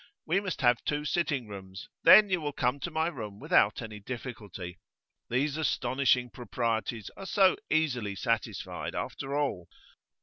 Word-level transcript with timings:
We 0.25 0.39
must 0.39 0.61
have 0.61 0.83
two 0.83 1.05
sitting 1.05 1.47
rooms; 1.47 1.87
then 2.03 2.27
you 2.31 2.41
will 2.41 2.53
come 2.53 2.79
to 2.79 2.89
my 2.89 3.05
room 3.05 3.39
without 3.39 3.83
any 3.83 3.99
difficulty. 3.99 4.79
These 5.29 5.57
astonishing 5.57 6.31
proprieties 6.31 7.11
are 7.15 7.27
so 7.27 7.55
easily 7.69 8.15
satisfied 8.15 8.95
after 8.95 9.37
all. 9.37 9.67